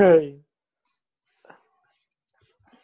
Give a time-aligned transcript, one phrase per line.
[0.00, 0.40] 可以。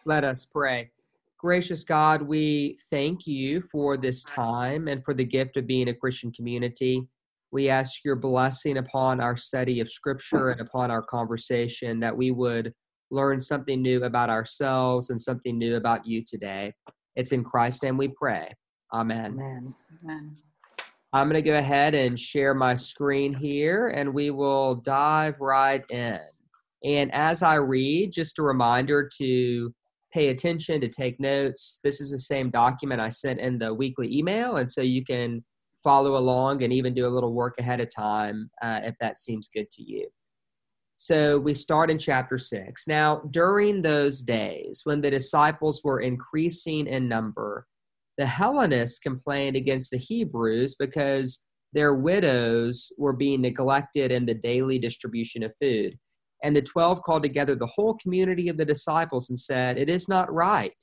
[0.05, 0.91] Let us pray.
[1.39, 5.95] Gracious God, we thank you for this time and for the gift of being a
[5.95, 7.09] Christian community.
[7.53, 12.31] We ask your blessing upon our study of Scripture and upon our conversation that we
[12.31, 12.73] would
[13.11, 16.73] learn something new about ourselves and something new about you today.
[17.15, 18.53] It's in Christ's name we pray.
[18.93, 19.33] Amen.
[19.33, 19.65] Amen.
[20.05, 20.37] Amen.
[21.13, 25.83] I'm going to go ahead and share my screen here and we will dive right
[25.91, 26.21] in.
[26.87, 29.75] And as I read, just a reminder to
[30.13, 31.81] pay attention, to take notes.
[31.83, 35.45] This is the same document I sent in the weekly email, and so you can
[35.83, 39.49] follow along and even do a little work ahead of time uh, if that seems
[39.49, 40.09] good to you.
[40.95, 42.89] So we start in chapter 6.
[42.89, 47.67] Now, during those days when the disciples were increasing in number,
[48.17, 54.79] the Hellenists complained against the Hebrews because their widows were being neglected in the daily
[54.79, 55.99] distribution of food.
[56.43, 60.09] And the twelve called together the whole community of the disciples and said, It is
[60.09, 60.75] not right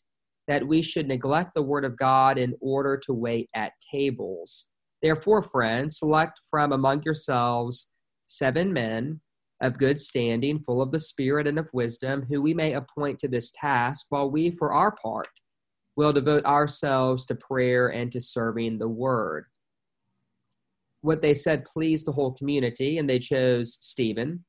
[0.47, 4.71] that we should neglect the word of God in order to wait at tables.
[5.01, 7.93] Therefore, friends, select from among yourselves
[8.25, 9.21] seven men
[9.61, 13.27] of good standing, full of the Spirit and of wisdom, who we may appoint to
[13.27, 15.27] this task, while we, for our part,
[15.95, 19.45] will devote ourselves to prayer and to serving the word.
[21.01, 24.43] What they said pleased the whole community, and they chose Stephen,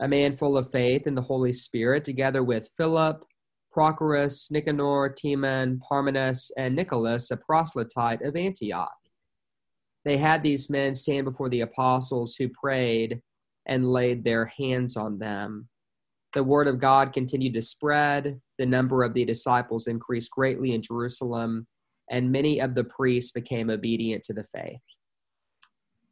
[0.00, 3.24] a man full of faith in the Holy Spirit, together with Philip,
[3.76, 8.90] Prochorus, Nicanor, Timon, Parmenas, and Nicholas, a proselyte of Antioch.
[10.04, 13.20] They had these men stand before the apostles who prayed
[13.66, 15.68] and laid their hands on them.
[16.34, 18.40] The word of God continued to spread.
[18.58, 21.66] The number of the disciples increased greatly in Jerusalem,
[22.10, 24.80] and many of the priests became obedient to the faith.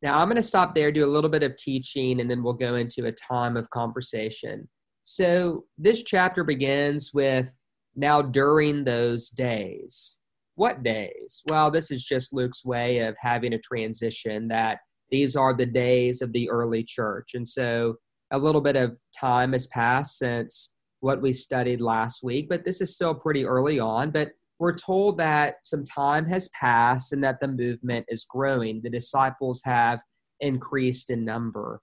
[0.05, 2.53] Now, I'm going to stop there, do a little bit of teaching, and then we'll
[2.53, 4.69] go into a time of conversation.
[5.03, 7.57] So, this chapter begins with
[7.97, 10.17] now during those days.
[10.57, 11.41] What days?
[11.47, 14.81] Well, this is just Luke's way of having a transition that
[15.11, 17.31] these are the days of the early church.
[17.33, 17.95] And so,
[18.31, 22.83] a little bit of time has passed since what we studied last week, but this
[22.83, 24.11] is still pretty early on.
[24.11, 28.81] But we're told that some time has passed and that the movement is growing.
[28.83, 30.01] The disciples have
[30.41, 31.81] increased in number.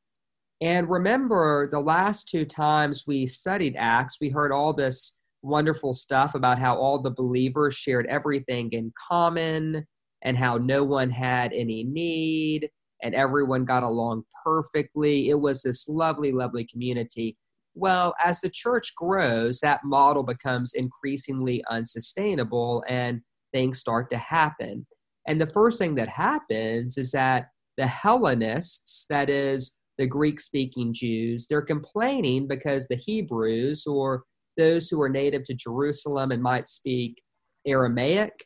[0.62, 6.36] And remember, the last two times we studied Acts, we heard all this wonderful stuff
[6.36, 9.86] about how all the believers shared everything in common
[10.22, 12.70] and how no one had any need
[13.02, 15.30] and everyone got along perfectly.
[15.30, 17.38] It was this lovely, lovely community.
[17.74, 23.22] Well, as the church grows, that model becomes increasingly unsustainable and
[23.54, 24.86] things start to happen.
[25.28, 30.94] And the first thing that happens is that the Hellenists, that is, the Greek speaking
[30.94, 34.24] Jews, they're complaining because the Hebrews, or
[34.58, 37.22] those who are native to Jerusalem and might speak
[37.68, 38.46] Aramaic,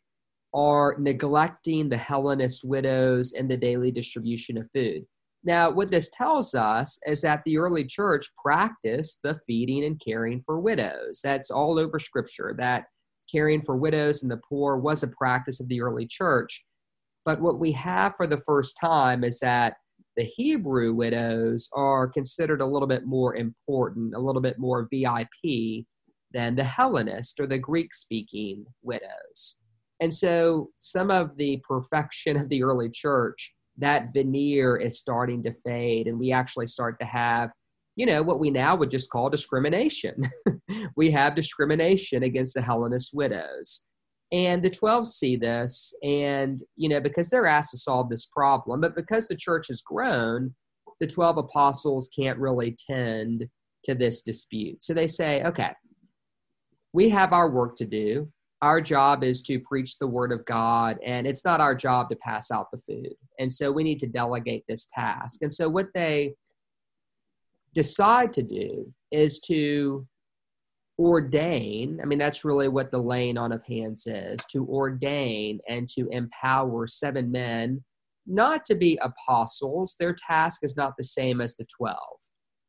[0.53, 5.05] are neglecting the Hellenist widows in the daily distribution of food.
[5.45, 10.41] Now, what this tells us is that the early church practiced the feeding and caring
[10.43, 11.21] for widows.
[11.23, 12.85] That's all over scripture, that
[13.31, 16.65] caring for widows and the poor was a practice of the early church.
[17.25, 19.75] But what we have for the first time is that
[20.17, 25.85] the Hebrew widows are considered a little bit more important, a little bit more VIP
[26.31, 29.57] than the Hellenist or the Greek speaking widows.
[29.99, 35.53] And so some of the perfection of the early church that veneer is starting to
[35.65, 37.49] fade and we actually start to have
[37.95, 40.21] you know what we now would just call discrimination.
[40.97, 43.87] We have discrimination against the hellenist widows.
[44.31, 48.81] And the 12 see this and you know because they're asked to solve this problem
[48.81, 50.53] but because the church has grown
[50.99, 53.47] the 12 apostles can't really tend
[53.83, 54.81] to this dispute.
[54.81, 55.71] So they say okay
[56.91, 58.29] we have our work to do
[58.65, 62.15] our job is to preach the word of God, and it's not our job to
[62.15, 63.13] pass out the food.
[63.37, 65.43] And so we need to delegate this task.
[65.43, 66.33] And so what they
[67.75, 70.07] decide to do is to
[70.97, 75.89] ordain i mean that's really what the laying on of hands is to ordain and
[75.89, 77.83] to empower seven men
[78.25, 81.97] not to be apostles their task is not the same as the 12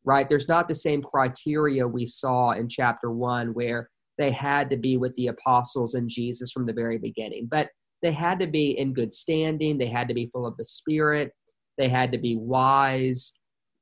[0.05, 3.88] right there's not the same criteria we saw in chapter 1 where
[4.19, 7.49] they had to be with the apostles and Jesus from the very beginning.
[7.51, 7.71] But
[8.03, 11.33] they had to be in good standing, they had to be full of the Spirit,
[11.79, 13.33] they had to be wise,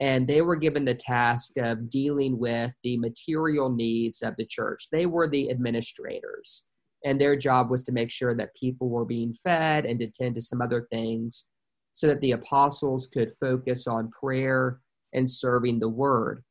[0.01, 4.89] and they were given the task of dealing with the material needs of the church.
[4.91, 6.69] They were the administrators,
[7.05, 10.35] and their job was to make sure that people were being fed and to tend
[10.37, 11.51] to some other things
[11.93, 14.81] so that the apostles could focus on prayer
[15.13, 16.43] and serving the word.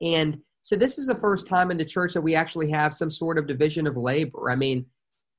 [0.00, 3.10] And So this is the first time in the church that we actually have some
[3.10, 4.50] sort of division of labor.
[4.50, 4.86] I mean,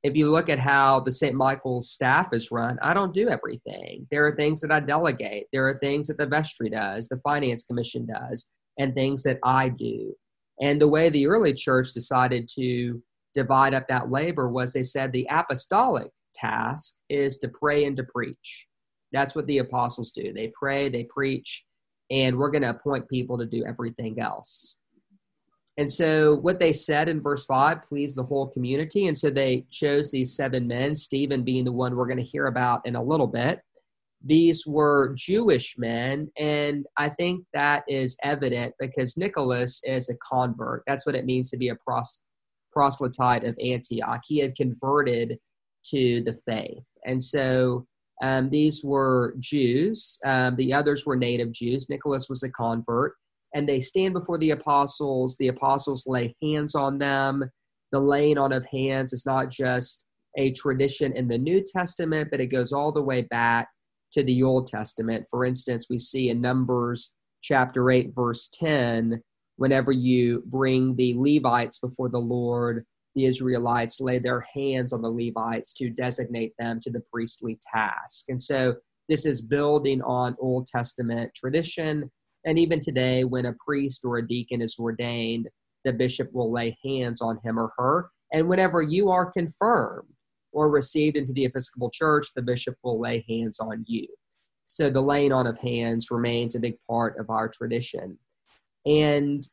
[0.04, 1.34] if you look at how the St.
[1.34, 4.06] Michael's staff is run, I don't do everything.
[4.12, 5.48] There are things that I delegate.
[5.54, 9.70] There are things that the vestry does, the finance commission does, and things that I
[9.70, 10.14] do.
[10.62, 13.02] And the way the early church decided to
[13.34, 18.04] divide up that labor was they said the apostolic task is to pray and to
[18.04, 18.68] preach.
[19.14, 20.34] That's what the apostles do.
[20.34, 21.66] They pray, they preach,
[22.12, 24.82] and we're going to appoint people to do everything else.
[25.78, 29.08] And so, what they said in verse 5 pleased the whole community.
[29.08, 32.46] And so, they chose these seven men, Stephen being the one we're going to hear
[32.46, 33.62] about in a little bit.
[34.26, 40.84] These were Jewish men, and I think that is evident because Nicholas is a convert.
[40.88, 42.22] That's what it means to be a pros-
[42.72, 44.22] proselyte of Antioch.
[44.26, 45.40] He had converted
[45.88, 46.84] to the faith.
[47.06, 47.86] And so,
[48.22, 50.20] um, these were Jews.
[50.24, 51.90] Um, the others were native Jews.
[51.90, 53.16] Nicholas was a convert
[53.54, 55.38] and they stand before the apostles.
[55.38, 57.44] The apostles lay hands on them.
[57.92, 60.06] The laying on of hands is not just
[60.38, 63.68] a tradition in the New Testament, but it goes all the way back
[64.14, 65.26] to the Old Testament.
[65.30, 69.22] For instance, we see in Numbers chapter 8, verse 10,
[69.58, 72.84] whenever you bring the Levites before the Lord,
[73.16, 78.26] the Israelites lay their hands on the Levites to designate them to the priestly task.
[78.30, 78.76] And so
[79.08, 82.10] this is building on Old Testament tradition
[82.46, 85.50] and even today, when a priest or a deacon is ordained,
[85.84, 88.10] the bishop will lay hands on him or her.
[88.32, 90.08] And whenever you are confirmed
[90.52, 94.08] or received into the Episcopal Church, the bishop will lay hands on you.
[94.68, 98.18] So the laying on of hands remains a big part of our tradition.
[98.86, 99.48] And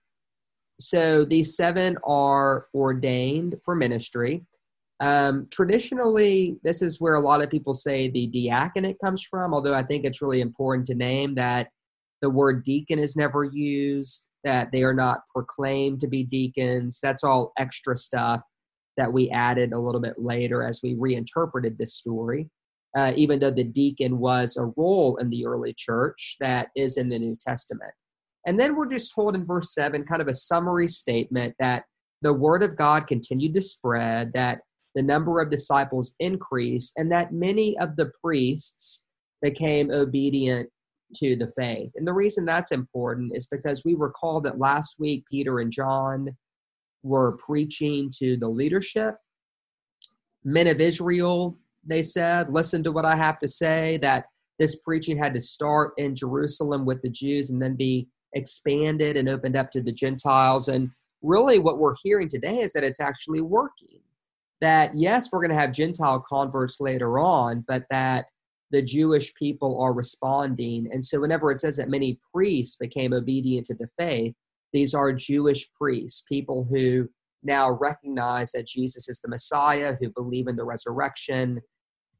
[0.78, 4.46] so these seven are ordained for ministry.
[5.00, 9.74] Um, traditionally, this is where a lot of people say the diaconate comes from, although
[9.74, 11.68] I think it's really important to name that
[12.22, 17.00] the word deacon is never used, that they are not proclaimed to be deacons.
[17.02, 18.40] That's all extra stuff
[18.96, 22.48] that we added a little bit later as we reinterpreted this story.
[22.96, 27.08] Uh, even though the deacon was a role in the early church that is in
[27.08, 27.92] the New Testament.
[28.46, 31.84] And then we're just told in verse 7 kind of a summary statement that
[32.22, 34.62] the word of God continued to spread, that
[34.96, 39.06] the number of disciples increased, and that many of the priests
[39.40, 40.68] became obedient
[41.16, 41.90] to the faith.
[41.96, 46.28] And the reason that's important is because we recall that last week Peter and John
[47.02, 49.16] were preaching to the leadership.
[50.44, 54.26] Men of Israel, they said, listen to what I have to say, that
[54.58, 59.28] this preaching had to start in Jerusalem with the Jews and then be expanded and
[59.28, 60.68] opened up to the Gentiles.
[60.68, 60.90] And
[61.22, 64.00] really, what we're hearing today is that it's actually working.
[64.60, 68.26] That, yes, we're going to have Gentile converts later on, but that
[68.70, 70.88] the Jewish people are responding.
[70.92, 74.34] And so, whenever it says that many priests became obedient to the faith,
[74.72, 77.08] these are Jewish priests, people who
[77.42, 81.60] now recognize that Jesus is the Messiah, who believe in the resurrection.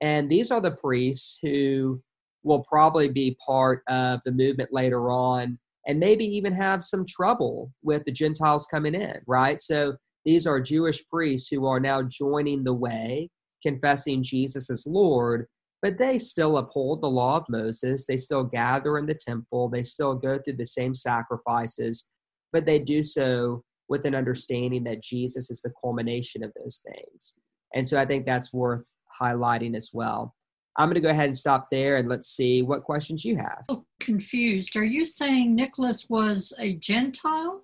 [0.00, 2.02] And these are the priests who
[2.42, 7.72] will probably be part of the movement later on and maybe even have some trouble
[7.82, 9.60] with the Gentiles coming in, right?
[9.60, 13.30] So these are Jewish priests who are now joining the way,
[13.62, 15.46] confessing Jesus as Lord,
[15.82, 18.06] but they still uphold the law of Moses.
[18.06, 19.68] They still gather in the temple.
[19.68, 22.10] They still go through the same sacrifices,
[22.52, 27.40] but they do so with an understanding that Jesus is the culmination of those things.
[27.74, 28.84] And so I think that's worth
[29.20, 30.34] highlighting as well.
[30.76, 33.64] I'm going to go ahead and stop there and let's see what questions you have.
[34.00, 34.76] Confused.
[34.76, 37.62] Are you saying Nicholas was a Gentile?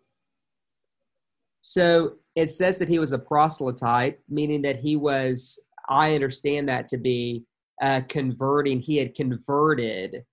[1.60, 6.88] So it says that he was a proselyte, meaning that he was, I understand that
[6.88, 7.44] to be
[7.82, 10.24] uh, converting, he had converted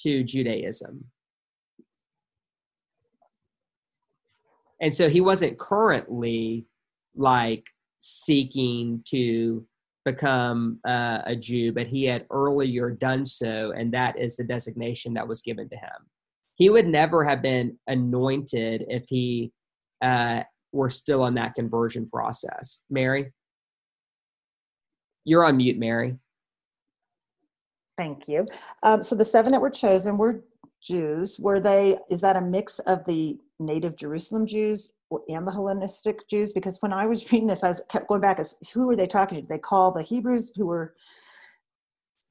[0.00, 1.04] to Judaism.
[4.80, 6.66] And so he wasn't currently
[7.16, 7.64] like
[7.98, 9.66] seeking to
[10.04, 15.14] become uh, a Jew, but he had earlier done so, and that is the designation
[15.14, 16.08] that was given to him.
[16.54, 19.52] He would never have been anointed if he
[20.02, 22.84] uh, were still in that conversion process.
[22.88, 23.32] Mary?
[25.24, 26.16] You're on mute, Mary.
[27.98, 28.46] Thank you.
[28.84, 30.44] Um, so the seven that were chosen were
[30.80, 31.38] Jews.
[31.40, 34.92] Were they, is that a mix of the native Jerusalem Jews
[35.28, 36.52] and the Hellenistic Jews?
[36.52, 39.08] Because when I was reading this, I was kept going back as who are they
[39.08, 39.42] talking to?
[39.42, 40.94] Did they call the Hebrews who were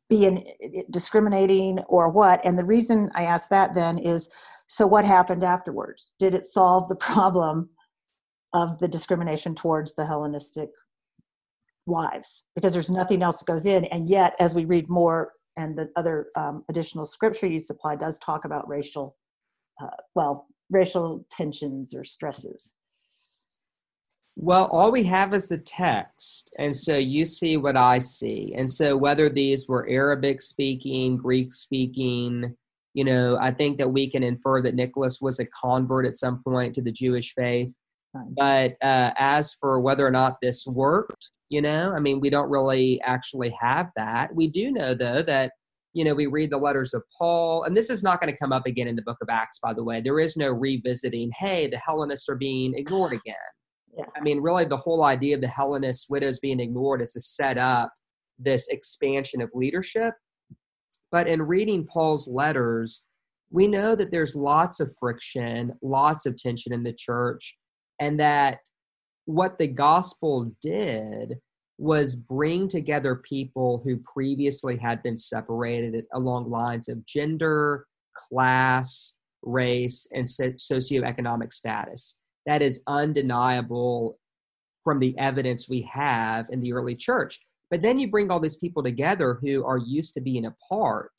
[0.09, 0.53] being
[0.89, 2.39] discriminating or what?
[2.45, 4.29] And the reason I asked that then is
[4.67, 6.15] so what happened afterwards?
[6.17, 7.69] Did it solve the problem
[8.53, 10.69] of the discrimination towards the Hellenistic
[11.85, 12.45] wives?
[12.55, 13.83] Because there's nothing else that goes in.
[13.85, 18.19] And yet, as we read more and the other um, additional scripture you supply does
[18.19, 19.17] talk about racial,
[19.81, 22.73] uh, well, racial tensions or stresses?
[24.35, 26.53] Well, all we have is the text.
[26.59, 28.53] And so you see what I see.
[28.55, 32.55] And so whether these were Arabic speaking, Greek speaking,
[32.93, 36.43] you know, I think that we can infer that Nicholas was a convert at some
[36.43, 37.69] point to the Jewish faith.
[38.35, 42.49] But uh, as for whether or not this worked, you know, I mean, we don't
[42.49, 44.33] really actually have that.
[44.35, 45.51] We do know, though, that,
[45.93, 48.51] you know, we read the letters of Paul, and this is not going to come
[48.51, 50.01] up again in the book of Acts, by the way.
[50.01, 53.35] There is no revisiting, hey, the Hellenists are being ignored again.
[53.97, 54.05] Yeah.
[54.15, 57.57] I mean, really, the whole idea of the Hellenist widows being ignored is to set
[57.57, 57.91] up
[58.37, 60.13] this expansion of leadership.
[61.11, 63.07] But in reading Paul's letters,
[63.49, 67.57] we know that there's lots of friction, lots of tension in the church,
[67.99, 68.59] and that
[69.27, 71.35] what the gospel did
[71.77, 80.07] was bring together people who previously had been separated along lines of gender, class, race,
[80.13, 82.19] and socioeconomic status.
[82.45, 84.17] That is undeniable
[84.83, 87.39] from the evidence we have in the early church.
[87.69, 91.11] But then you bring all these people together who are used to being apart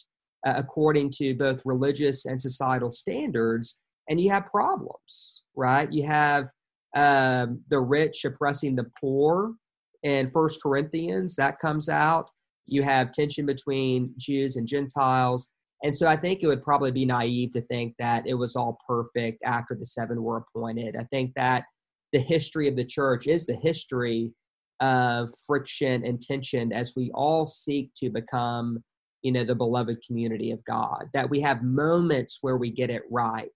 [0.46, 5.92] uh, according to both religious and societal standards, and you have problems, right?
[5.92, 6.48] You have
[6.97, 9.54] um, the rich oppressing the poor
[10.02, 12.30] in First Corinthians, that comes out.
[12.66, 15.50] You have tension between Jews and Gentiles.
[15.83, 18.78] And so I think it would probably be naive to think that it was all
[18.87, 20.97] perfect after the seven were appointed.
[20.99, 21.64] I think that
[22.12, 24.33] the history of the church is the history
[24.80, 28.83] of friction and tension as we all seek to become,
[29.23, 31.07] you know, the beloved community of God.
[31.14, 33.50] That we have moments where we get it right,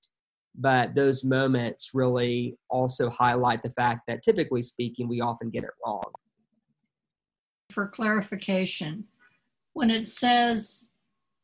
[0.55, 5.71] but those moments really also highlight the fact that typically speaking, we often get it
[5.85, 6.03] wrong.
[7.71, 9.05] For clarification,
[9.73, 10.91] when it says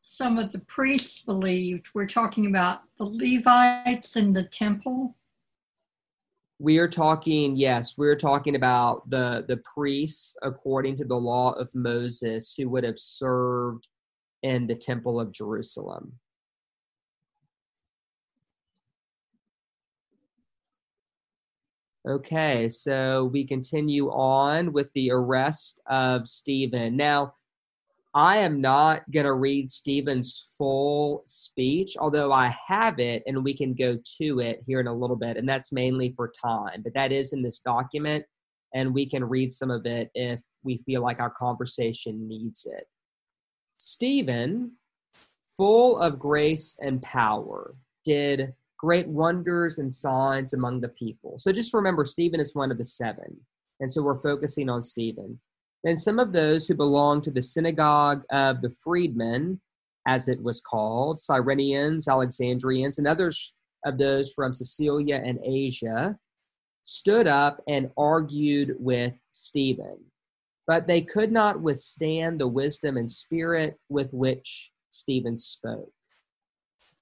[0.01, 5.15] some of the priests believed, we're talking about the Levites in the temple
[6.59, 11.73] we are talking yes we're talking about the the priests according to the law of
[11.73, 13.87] moses who would have served
[14.43, 16.11] in the temple of jerusalem
[22.09, 27.33] okay so we continue on with the arrest of stephen now
[28.13, 33.53] I am not going to read Stephen's full speech, although I have it and we
[33.53, 35.37] can go to it here in a little bit.
[35.37, 38.25] And that's mainly for time, but that is in this document
[38.73, 42.85] and we can read some of it if we feel like our conversation needs it.
[43.77, 44.71] Stephen,
[45.55, 51.37] full of grace and power, did great wonders and signs among the people.
[51.37, 53.37] So just remember, Stephen is one of the seven.
[53.81, 55.39] And so we're focusing on Stephen.
[55.83, 59.59] Then some of those who belonged to the synagogue of the freedmen,
[60.07, 63.53] as it was called, Cyrenians, Alexandrians, and others
[63.85, 66.17] of those from Cilicia and Asia,
[66.83, 69.97] stood up and argued with Stephen.
[70.67, 75.91] But they could not withstand the wisdom and spirit with which Stephen spoke.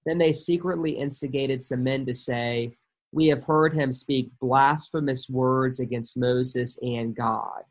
[0.08, 2.72] Then they secretly instigated some men to say,
[3.12, 7.64] We have heard him speak blasphemous words against Moses and God.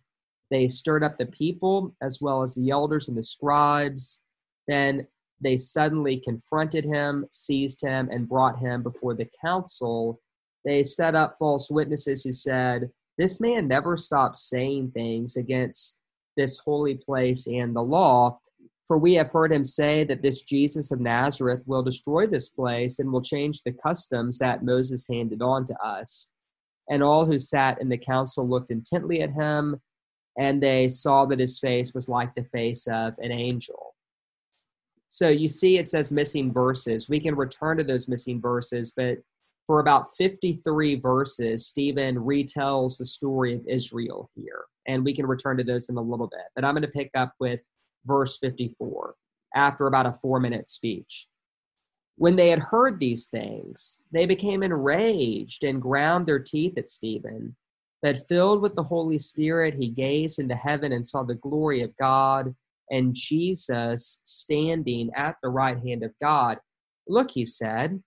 [0.51, 4.23] They stirred up the people as well as the elders and the scribes.
[4.69, 5.07] Then
[5.41, 10.21] they suddenly confronted him, seized him, and brought him before the council.
[10.63, 16.03] They set up false witnesses who said, This man never stops saying things against
[16.37, 18.39] this holy place and the law.
[18.87, 22.99] For we have heard him say that this Jesus of Nazareth will destroy this place
[22.99, 26.33] and will change the customs that Moses handed on to us.
[26.89, 29.81] And all who sat in the council looked intently at him
[30.39, 33.95] and they saw that his face was like the face of an angel.
[35.09, 37.09] So you see, it says missing verses.
[37.09, 39.19] We can return to those missing verses, but
[39.67, 44.65] for about 53 verses, Stephen retells the story of Israel here.
[44.87, 46.47] And we can return to those in a little bit.
[46.55, 47.63] But I'm going to pick up with
[48.07, 49.15] verse 54
[49.55, 51.29] after about a four minute speech.
[52.17, 57.57] When they had heard these things, they became enraged and ground their teeth at Stephen.
[58.03, 61.97] But filled with the Holy Spirit, he gazed into heaven and saw the glory of
[61.97, 62.55] God
[62.91, 66.59] and Jesus standing at the right hand of God.
[67.09, 68.03] Look, he said,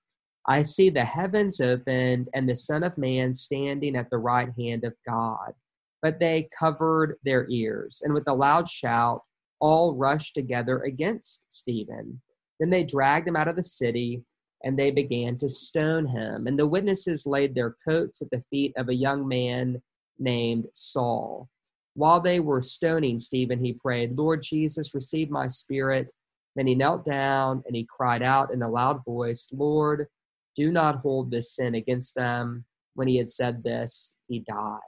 [0.47, 4.83] I see the heavens opened and the Son of Man standing at the right hand
[4.83, 5.53] of God.
[6.01, 9.23] But they covered their ears, and with a loud shout,
[9.59, 12.21] all rushed together against Stephen.
[12.59, 14.23] Then they dragged him out of the city,
[14.63, 16.47] and they began to stone him.
[16.47, 19.81] And the witnesses laid their coats at the feet of a young man
[20.17, 21.49] named Saul.
[21.93, 26.07] While they were stoning Stephen, he prayed, Lord Jesus, receive my spirit.
[26.55, 30.07] Then he knelt down and he cried out in a loud voice, Lord,
[30.55, 32.65] do not hold this sin against them.
[32.95, 34.79] When he had said this, he died.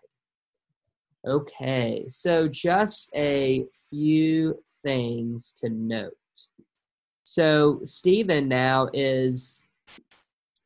[1.27, 6.13] Okay, so just a few things to note.
[7.23, 9.61] So, Stephen now is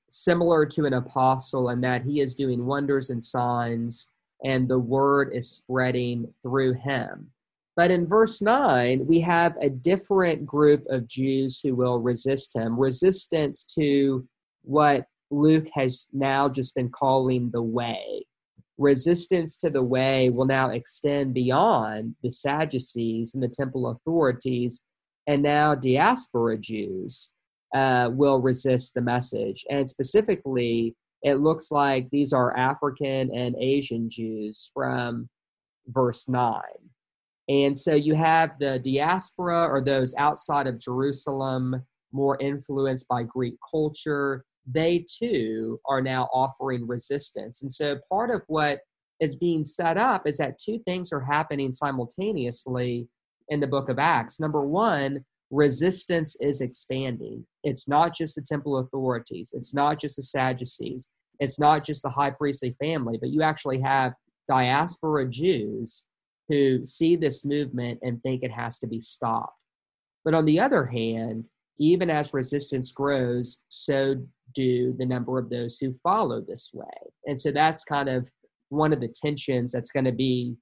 [0.08, 4.14] similar to an apostle in that he is doing wonders and signs,
[4.46, 7.32] and the word is spreading through him.
[7.76, 12.80] But in verse 9, we have a different group of Jews who will resist him,
[12.80, 14.26] resistance to
[14.64, 18.26] what Luke has now just been calling the way.
[18.77, 24.84] Resistance to the way will now extend beyond the Sadducees and the temple authorities,
[25.27, 27.34] and now diaspora Jews
[27.74, 29.65] uh, will resist the message.
[29.70, 35.29] And specifically, it looks like these are African and Asian Jews from
[35.88, 36.62] verse 9.
[37.48, 43.55] And so you have the diaspora or those outside of Jerusalem, more influenced by Greek
[43.70, 44.46] culture.
[44.69, 47.62] They too are now offering resistance.
[47.62, 48.79] And so part of what
[49.19, 53.07] is being set up is that two things are happening simultaneously
[53.50, 54.39] in the book of Acts.
[54.39, 57.45] Number one, resistance is expanding.
[57.63, 61.07] It's not just the temple authorities, it's not just the Sadducees,
[61.39, 64.13] it's not just the high priestly family, but you actually have
[64.48, 66.07] diaspora Jews
[66.50, 69.57] who see this movement and think it has to be stopped.
[70.24, 71.45] But on the other hand,
[71.79, 74.15] even as resistance grows, so
[74.53, 76.86] do the number of those who follow this way.
[77.25, 78.29] And so that's kind of
[78.70, 80.55] one of the tensions that's going to be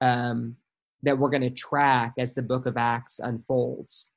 [0.00, 0.56] um,
[1.02, 4.10] that we're going to track as the book of Acts unfolds.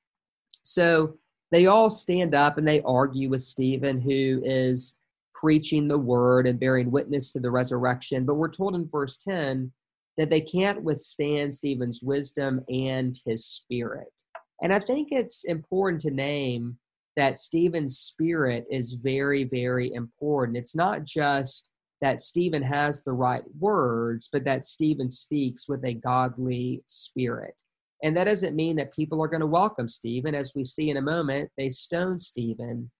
[0.63, 1.17] So
[1.51, 4.99] they all stand up and they argue with Stephen, who is
[5.33, 8.25] preaching the word and bearing witness to the resurrection.
[8.25, 9.71] But we're told in verse 10
[10.17, 14.14] that they can't withstand Stephen's wisdom and his spirit.
[14.61, 16.77] And I think it's important to name
[17.15, 20.57] that Stephen's spirit is very, very important.
[20.57, 21.69] It's not just
[22.01, 27.61] that Stephen has the right words, but that Stephen speaks with a godly spirit.
[28.03, 30.35] And that doesn't mean that people are going to welcome Stephen.
[30.35, 32.91] As we see in a moment, they stone Stephen.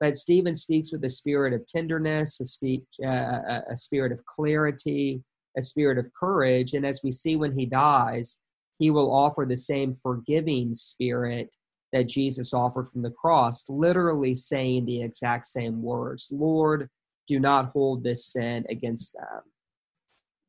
[0.00, 5.22] But Stephen speaks with a spirit of tenderness, a, speak, uh, a spirit of clarity,
[5.56, 6.74] a spirit of courage.
[6.74, 8.38] And as we see when he dies,
[8.78, 11.54] he will offer the same forgiving spirit
[11.92, 16.88] that Jesus offered from the cross, literally saying the exact same words Lord,
[17.26, 19.42] do not hold this sin against them.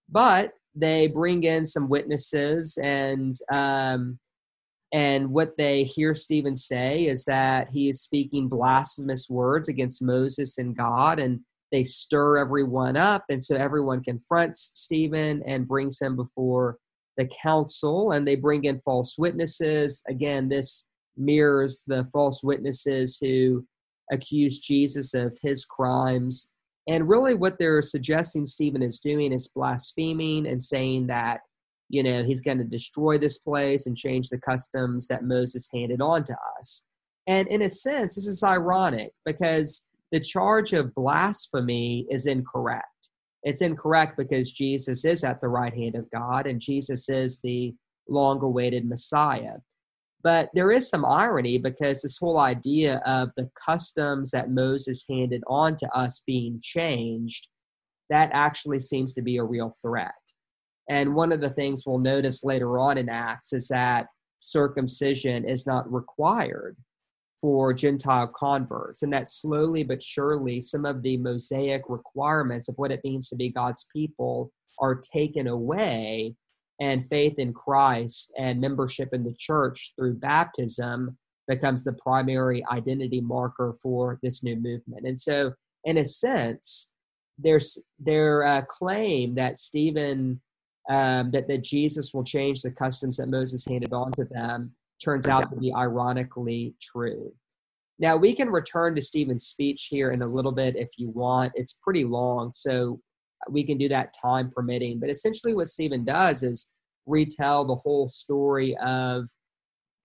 [0.10, 4.20] But they bring in some witnesses, and um,
[4.92, 10.58] and what they hear Stephen say is that he is speaking blasphemous words against Moses
[10.58, 16.16] and God, and they stir everyone up, and so everyone confronts Stephen and brings him
[16.16, 16.78] before
[17.18, 20.04] the council, and they bring in false witnesses.
[20.08, 23.66] Again, this mirrors the false witnesses who
[24.12, 26.52] accuse Jesus of his crimes.
[26.88, 31.42] And really, what they're suggesting Stephen is doing is blaspheming and saying that,
[31.90, 36.02] you know, he's going to destroy this place and change the customs that Moses handed
[36.02, 36.88] on to us.
[37.28, 42.86] And in a sense, this is ironic because the charge of blasphemy is incorrect.
[43.46, 47.74] It's incorrect because Jesus is at the right hand of God and Jesus is the
[48.10, 49.58] long awaited Messiah.
[50.24, 55.44] But there is some irony because this whole idea of the customs that Moses handed
[55.46, 57.48] on to us being changed,
[58.10, 60.14] that actually seems to be a real threat.
[60.90, 64.08] And one of the things we'll notice later on in Acts is that
[64.40, 66.78] circumcision is not required
[67.46, 72.92] for Gentile converts, and that slowly but surely some of the Mosaic requirements of what
[72.92, 76.34] it means to be God's people are taken away,
[76.82, 81.16] and faith in Christ and membership in the church through baptism
[81.48, 85.06] becomes the primary identity marker for this new movement.
[85.06, 85.54] And so,
[85.84, 86.96] in a sense,
[87.38, 90.42] there's their uh, claim that Stephen
[90.90, 94.72] um, that that Jesus will change the customs that Moses handed on to them
[95.04, 97.32] turns out to be ironically true.
[97.98, 101.54] Now, we can return to Stephen's speech here in a little bit if you want.
[101.56, 103.00] It's pretty long, so
[103.50, 105.00] we can do that time permitting.
[105.00, 106.74] But essentially, what Stephen does is
[107.06, 109.30] retell the whole story of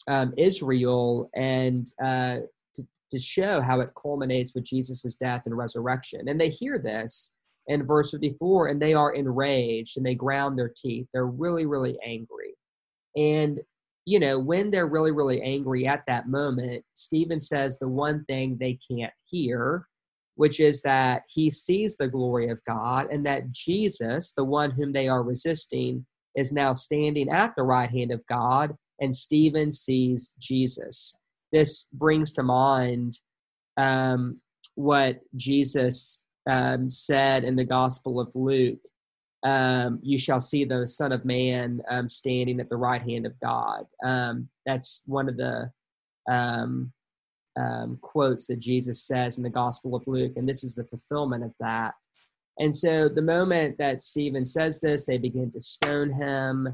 [0.08, 2.38] um, Israel and uh,
[2.74, 6.28] to, to show how it culminates with Jesus' death and resurrection.
[6.28, 10.72] And they hear this in verse 54 and they are enraged and they ground their
[10.74, 11.06] teeth.
[11.12, 12.54] They're really, really angry.
[13.16, 13.60] And
[14.06, 18.56] you know, when they're really, really angry at that moment, Stephen says the one thing
[18.58, 19.86] they can't hear,
[20.36, 24.92] which is that he sees the glory of God and that Jesus, the one whom
[24.92, 30.34] they are resisting, is now standing at the right hand of God, and Stephen sees
[30.38, 31.14] Jesus.
[31.52, 33.18] This brings to mind
[33.76, 34.40] um,
[34.74, 38.78] what Jesus um, said in the Gospel of Luke.
[39.42, 43.38] Um, you shall see the Son of Man um, standing at the right hand of
[43.40, 43.86] God.
[44.04, 45.70] Um, that's one of the
[46.28, 46.92] um,
[47.58, 51.44] um, quotes that Jesus says in the Gospel of Luke, and this is the fulfillment
[51.44, 51.94] of that.
[52.58, 56.68] And so, the moment that Stephen says this, they begin to stone him.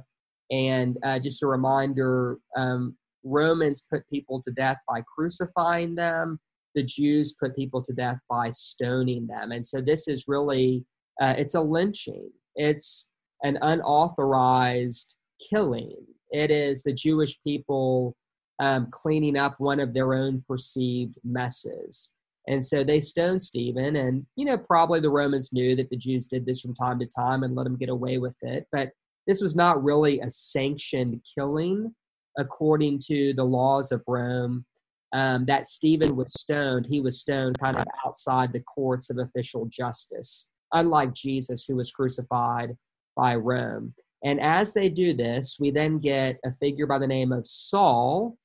[0.51, 6.39] And uh, just a reminder um, Romans put people to death by crucifying them,
[6.75, 9.53] the Jews put people to death by stoning them.
[9.53, 10.85] And so, this is really
[11.21, 13.11] uh, it's a lynching, it's
[13.43, 15.15] an unauthorized
[15.51, 15.97] killing.
[16.31, 18.17] It is the Jewish people
[18.61, 22.11] um, cleaning up one of their own perceived messes.
[22.49, 26.27] And so they stoned Stephen, and you know probably the Romans knew that the Jews
[26.27, 28.67] did this from time to time and let them get away with it.
[28.71, 28.91] But
[29.27, 31.95] this was not really a sanctioned killing
[32.39, 34.65] according to the laws of Rome.
[35.13, 39.67] Um, that Stephen was stoned, he was stoned kind of outside the courts of official
[39.67, 42.77] justice, unlike Jesus, who was crucified
[43.17, 43.95] by Rome.
[44.25, 48.37] And as they do this, we then get a figure by the name of Saul,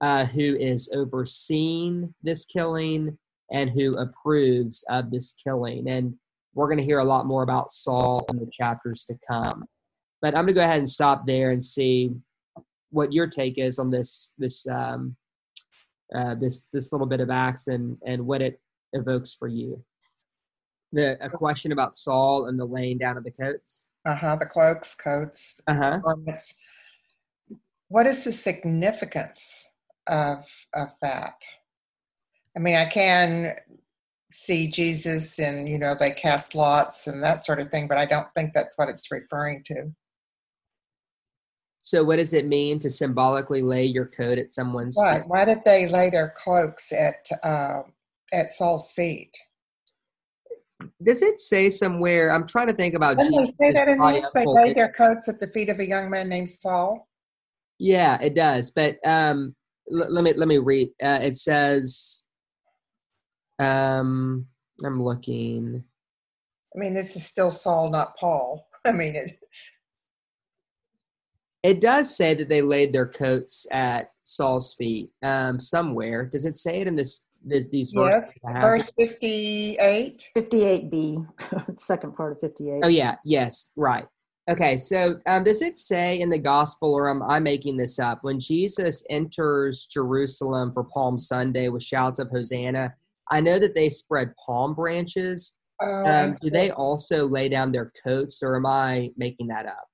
[0.00, 3.16] uh, who is overseeing this killing
[3.52, 5.88] and who approves of this killing.
[5.88, 6.14] And
[6.54, 9.64] we're going to hear a lot more about Saul in the chapters to come.
[10.20, 12.10] But I'm going to go ahead and stop there and see
[12.90, 15.14] what your take is on this this um,
[16.14, 18.60] uh, this this little bit of Acts and and what it
[18.92, 19.82] evokes for you.
[20.92, 23.90] The a question about Saul and the laying down of the coats.
[24.06, 24.36] Uh huh.
[24.36, 25.98] The cloaks, coats, uh huh.
[25.98, 26.54] garments.
[27.88, 29.66] What is the significance
[30.06, 31.34] of of that?
[32.56, 33.54] I mean, I can
[34.30, 38.06] see Jesus and you know they cast lots and that sort of thing, but I
[38.06, 39.92] don't think that's what it's referring to.
[41.80, 45.22] So, what does it mean to symbolically lay your coat at someone's right?
[45.22, 45.28] Feet?
[45.28, 47.82] Why did they lay their cloaks at uh,
[48.32, 49.36] at Saul's feet?
[51.02, 52.30] Does it say somewhere?
[52.30, 53.18] I'm trying to think about.
[53.18, 54.30] Didn't Jesus they say that in Acts?
[54.32, 57.08] They laid their coats at the feet of a young man named Saul.
[57.78, 58.70] Yeah, it does.
[58.70, 59.54] But um,
[59.92, 60.88] l- let me let me read.
[61.02, 62.24] Uh, it says,
[63.58, 64.46] um,
[64.84, 65.82] I'm looking.
[66.74, 68.68] I mean, this is still Saul, not Paul.
[68.84, 69.32] I mean, it.
[71.64, 76.24] It does say that they laid their coats at Saul's feet um, somewhere.
[76.24, 78.34] Does it say it in this, this these verses?
[78.44, 80.28] Yes, verse fifty-eight.
[80.34, 81.18] Fifty-eight B,
[81.76, 82.80] second part of fifty-eight.
[82.84, 84.06] Oh yeah, yes, right.
[84.48, 88.20] Okay, so um, does it say in the gospel, or am I making this up?
[88.22, 92.94] When Jesus enters Jerusalem for Palm Sunday with shouts of Hosanna,
[93.30, 95.58] I know that they spread palm branches.
[95.82, 99.86] Uh, um, do they also lay down their coats, or am I making that up?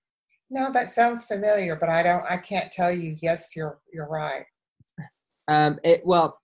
[0.51, 2.25] No, that sounds familiar, but I don't.
[2.31, 3.17] I can't tell you.
[3.21, 4.45] Yes, you're you're right.
[5.49, 6.39] Um, it, well,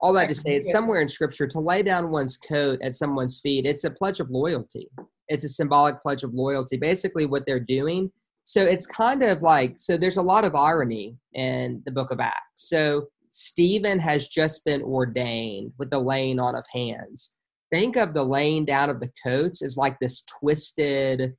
[0.00, 3.40] all that to say, it's somewhere in Scripture to lay down one's coat at someone's
[3.40, 3.66] feet.
[3.66, 4.88] It's a pledge of loyalty.
[5.28, 8.10] It's a symbolic pledge of loyalty basically what they're doing.
[8.44, 12.20] So it's kind of like so there's a lot of irony in the book of
[12.20, 12.68] acts.
[12.68, 17.34] So stephen has just been ordained with the laying on of hands.
[17.72, 21.34] Think of the laying down of the coats as like this twisted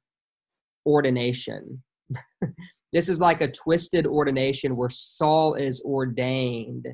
[0.86, 1.82] ordination.
[2.94, 6.88] This is like a twisted ordination where saul is ordained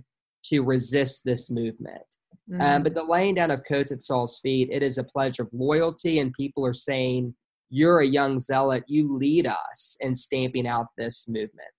[0.46, 2.04] to resist this movement
[2.52, 2.62] um, mm-hmm.
[2.62, 5.48] Um, but the laying down of coats at Saul's feet, it is a pledge of
[5.54, 7.34] loyalty, and people are saying,
[7.70, 11.70] You're a young zealot, you lead us in stamping out this movement.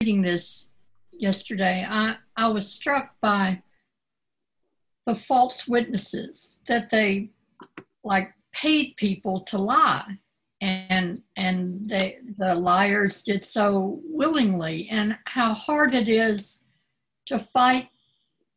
[0.00, 0.70] Reading this
[1.12, 3.62] yesterday, I, I was struck by
[5.06, 7.30] the false witnesses that they
[8.04, 10.18] like paid people to lie
[10.60, 16.60] and and they the liars did so willingly and how hard it is
[17.28, 17.88] to fight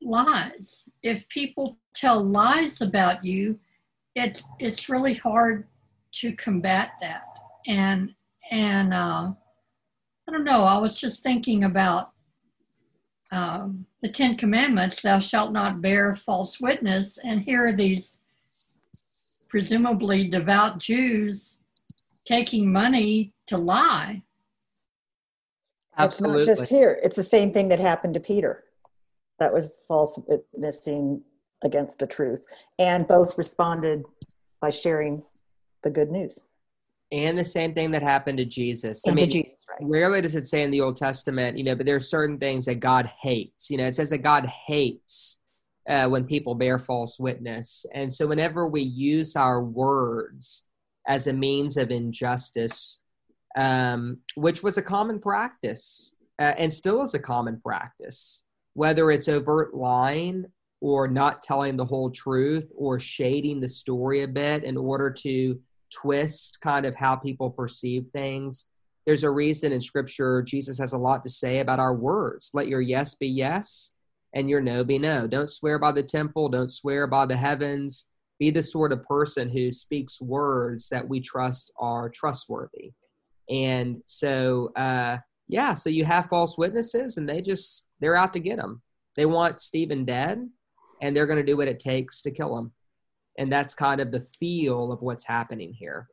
[0.02, 0.90] lies.
[1.04, 3.60] If people tell lies about you,
[4.16, 5.68] it's it's really hard
[6.14, 7.24] to combat that.
[7.68, 8.14] And
[8.50, 9.32] and uh,
[10.28, 10.64] I don't know.
[10.64, 12.12] I was just thinking about
[13.32, 18.20] um, the Ten Commandments: "Thou shalt not bear false witness." And here are these
[19.50, 21.58] presumably devout Jews
[22.26, 24.24] taking money to lie.
[26.04, 26.42] Absolutely.
[26.42, 27.00] It's not just here.
[27.04, 28.64] It's the same thing that happened to Peter
[29.40, 31.24] that was false witnessing
[31.64, 32.46] against a truth.
[32.80, 34.04] And both responded
[34.62, 35.24] by sharing
[35.84, 36.40] the good news.
[37.12, 39.06] And the same thing that happened to Jesus.
[39.06, 39.90] And I mean, Jesus, right.
[39.90, 42.66] rarely does it say in the Old Testament, you know, but there are certain things
[42.66, 43.70] that God hates.
[43.70, 45.40] You know, it says that God hates
[45.90, 47.86] uh, when people bear false witness.
[47.94, 50.68] And so whenever we use our words
[51.08, 53.02] as a means of injustice,
[53.56, 59.28] um, which was a common practice uh, and still is a common practice, whether it's
[59.28, 60.46] overt lying
[60.80, 65.60] or not telling the whole truth or shading the story a bit in order to
[65.92, 68.68] twist kind of how people perceive things.
[69.06, 72.52] There's a reason in scripture Jesus has a lot to say about our words.
[72.54, 73.94] Let your yes be yes
[74.34, 75.28] and your no be no.
[75.28, 78.08] Don't swear by the temple, don't swear by the heavens.
[78.40, 82.94] Be the sort of person who speaks words that we trust are trustworthy.
[83.52, 88.40] And so, uh, yeah, so you have false witnesses and they just, they're out to
[88.40, 88.82] get them.
[89.16, 90.48] They want Stephen dead
[91.02, 92.72] and they're going to do what it takes to kill him.
[93.38, 96.08] And that's kind of the feel of what's happening here.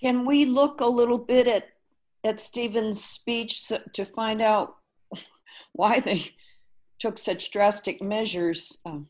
[0.00, 1.68] Can we look a little bit at
[2.24, 4.76] at Stephen's speech to find out
[5.72, 6.34] why they
[6.98, 8.78] took such drastic measures?
[8.84, 9.08] Um,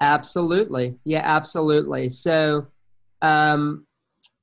[0.00, 2.08] absolutely, yeah, absolutely.
[2.08, 2.68] So,
[3.20, 3.86] um,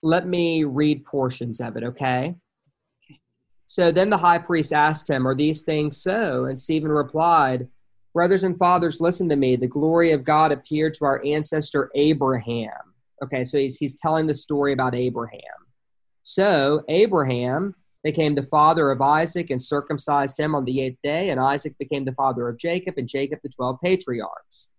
[0.01, 2.35] let me read portions of it, okay?
[3.65, 6.45] So then the high priest asked him, Are these things so?
[6.45, 7.67] And Stephen replied,
[8.13, 9.55] Brothers and fathers, listen to me.
[9.55, 12.71] The glory of God appeared to our ancestor Abraham.
[13.23, 15.41] Okay, so he's, he's telling the story about Abraham.
[16.23, 21.39] So Abraham became the father of Isaac and circumcised him on the eighth day, and
[21.39, 24.71] Isaac became the father of Jacob, and Jacob the 12 patriarchs.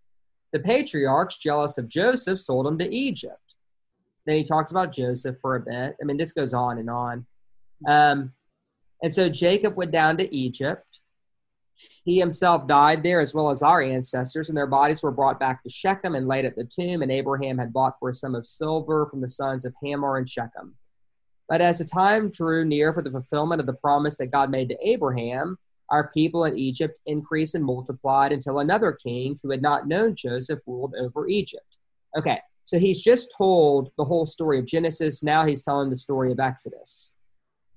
[0.52, 3.49] The patriarchs, jealous of Joseph, sold him to Egypt.
[4.26, 5.96] Then he talks about Joseph for a bit.
[6.00, 7.26] I mean, this goes on and on.
[7.88, 8.32] Um,
[9.02, 11.00] and so Jacob went down to Egypt.
[12.04, 15.62] He himself died there as well as our ancestors, and their bodies were brought back
[15.62, 18.46] to Shechem and laid at the tomb, and Abraham had bought for a sum of
[18.46, 20.74] silver from the sons of Hamor and Shechem.
[21.48, 24.68] But as the time drew near for the fulfillment of the promise that God made
[24.68, 29.88] to Abraham, our people in Egypt increased and multiplied until another king who had not
[29.88, 31.78] known Joseph ruled over Egypt.
[32.16, 35.24] Okay, so he's just told the whole story of Genesis.
[35.24, 37.16] Now he's telling the story of Exodus.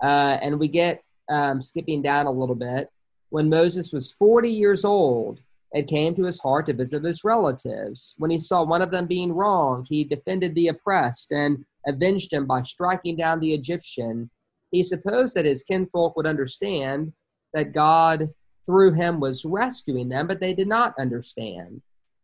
[0.04, 2.90] Uh, and we get um, skipping down a little bit.
[3.30, 5.40] When Moses was 40 years old,
[5.72, 8.14] it came to his heart to visit his relatives.
[8.20, 12.46] When he saw one of them being wronged, he defended the oppressed and avenged him
[12.46, 14.30] by striking down the Egyptian.
[14.70, 17.14] He supposed that his kinfolk would understand
[17.56, 18.30] that God
[18.68, 21.82] through him was rescuing them, but they did not understand.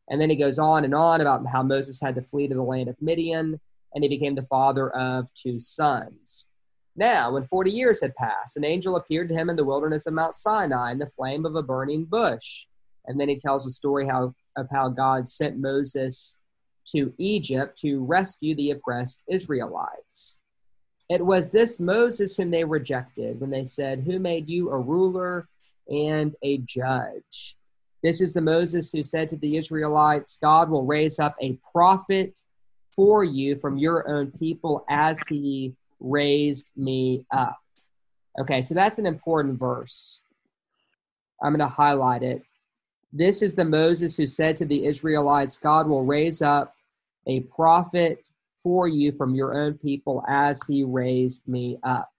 [0.09, 2.63] And then he goes on and on about how Moses had to flee to the
[2.63, 3.59] land of Midian,
[3.93, 6.49] and he became the father of two sons.
[6.95, 10.13] Now, when 40 years had passed, an angel appeared to him in the wilderness of
[10.13, 12.65] Mount Sinai in the flame of a burning bush.
[13.05, 16.39] And then he tells the story how, of how God sent Moses
[16.87, 20.41] to Egypt to rescue the oppressed Israelites.
[21.09, 25.47] It was this Moses whom they rejected when they said, Who made you a ruler
[25.89, 27.55] and a judge?
[28.01, 32.39] This is the Moses who said to the Israelites, God will raise up a prophet
[32.95, 37.57] for you from your own people as he raised me up.
[38.39, 40.21] Okay, so that's an important verse.
[41.41, 42.41] I'm going to highlight it.
[43.11, 46.73] This is the Moses who said to the Israelites, God will raise up
[47.27, 48.29] a prophet
[48.61, 52.09] for you from your own people as he raised me up.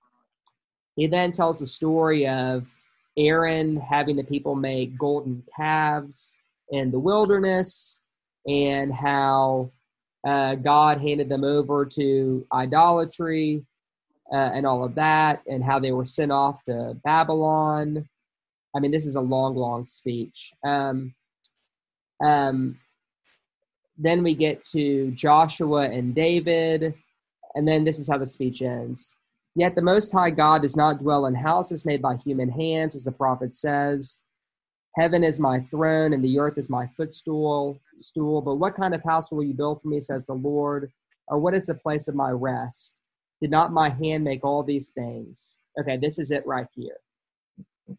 [0.97, 2.75] He then tells the story of
[3.17, 6.39] Aaron having the people make golden calves
[6.71, 7.99] in the wilderness
[8.47, 9.73] and how
[10.27, 13.65] uh, God handed them over to idolatry
[14.33, 18.09] uh, and all of that, and how they were sent off to Babylon.
[18.75, 20.53] I mean, this is a long, long speech.
[20.65, 21.15] Um,
[22.23, 22.79] um,
[23.99, 26.95] then we get to Joshua and David,
[27.55, 29.17] and then this is how the speech ends.
[29.55, 33.05] Yet the Most High God does not dwell in houses made by human hands, as
[33.05, 34.23] the prophet says.
[34.97, 37.81] Heaven is my throne, and the earth is my footstool.
[37.97, 38.43] Stool.
[38.43, 40.91] But what kind of house will you build for me, says the Lord?
[41.29, 43.01] Or what is the place of my rest?
[43.41, 45.59] Did not my hand make all these things?
[45.81, 46.97] Okay, this is it right here.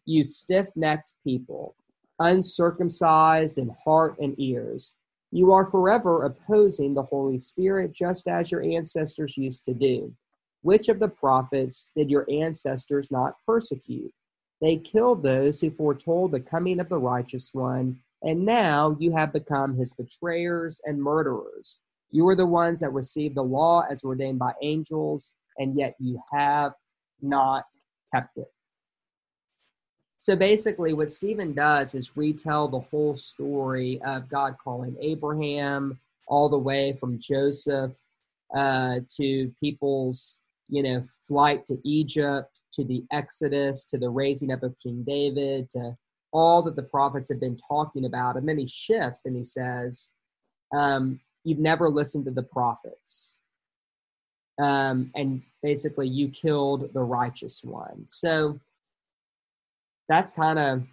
[0.04, 1.74] You stiff necked people,
[2.18, 4.96] uncircumcised in heart and ears,
[5.34, 10.14] you are forever opposing the Holy Spirit, just as your ancestors used to do.
[10.62, 14.12] Which of the prophets did your ancestors not persecute?
[14.60, 19.32] They killed those who foretold the coming of the righteous one, and now you have
[19.32, 21.80] become his betrayers and murderers.
[22.12, 26.22] You are the ones that received the law as ordained by angels, and yet you
[26.32, 26.74] have
[27.20, 27.64] not
[28.14, 28.52] kept it.
[30.20, 35.98] So basically, what Stephen does is retell the whole story of God calling Abraham
[36.28, 37.98] all the way from Joseph
[38.54, 44.62] uh, to people's you know, flight to Egypt, to the Exodus, to the raising up
[44.62, 45.96] of King David, to
[46.32, 48.36] all that the prophets have been talking about.
[48.36, 50.12] And then he shifts and he says,
[50.74, 53.40] um, You've never listened to the prophets.
[54.62, 58.04] Um, and basically, you killed the righteous one.
[58.06, 58.60] So
[60.08, 60.84] that's kind of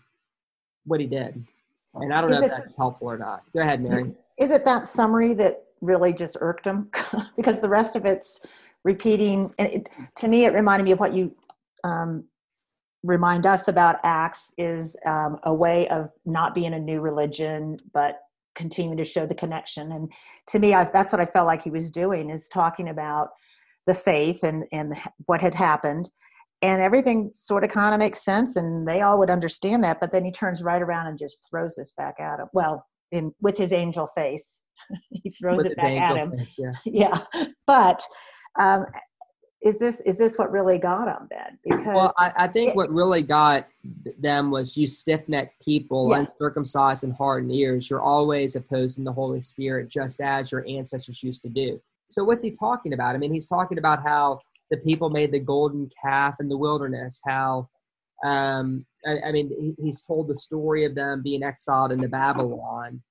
[0.86, 1.46] what he did.
[1.94, 3.44] And I don't Is know if that's helpful or not.
[3.54, 4.12] Go ahead, Mary.
[4.38, 6.90] Is it that summary that really just irked him?
[7.36, 8.42] because the rest of it's
[8.84, 9.54] repeating.
[9.58, 11.36] And it, to me, it reminded me of what you
[11.84, 12.26] um,
[13.04, 18.20] remind us about Acts is um, a way of not being a new religion, but
[18.56, 19.92] continuing to show the connection.
[19.94, 20.12] And
[20.48, 23.30] to me, I, that's what I felt like he was doing is talking about
[23.88, 26.10] the faith and, and what had happened.
[26.62, 30.02] And everything sort of kind of makes sense, and they all would understand that.
[30.02, 32.48] But then he turns right around and just throws this back at him.
[32.52, 34.62] Well, in with his angel face,
[35.10, 36.38] he throws With it back at him.
[36.38, 36.72] face, yeah.
[36.86, 38.04] Yeah, but
[38.58, 38.86] um,
[39.62, 41.58] is this is this what really got them then?
[41.66, 43.68] Because Well, I, I think it- what really got
[44.18, 46.20] them was you stiff necked people, Yeah.
[46.20, 47.90] uncircumcised and heart and ears.
[47.90, 51.82] You're always opposing the Holy Spirit, just as your ancestors used to do.
[52.10, 53.16] So, what's he talking about?
[53.16, 54.40] I mean, he's talking about how
[54.72, 57.68] the people made the golden calf in the wilderness, how,
[58.24, 63.02] um, I, I mean, he, he's told the story of them being exiled into Babylon.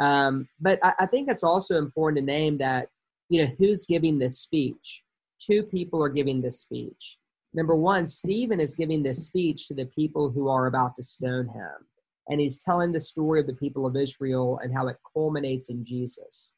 [0.00, 2.88] Um, but I, I think it's also important to name that,
[3.30, 5.04] you know, who's giving this speech?
[5.40, 7.16] Two people are giving this speech.
[7.54, 11.46] Number one, Stephen is giving this speech to the people who are about to stone
[11.48, 11.86] him.
[12.28, 15.84] And he's telling the story of the people of Israel and how it culminates in
[15.84, 16.54] Jesus.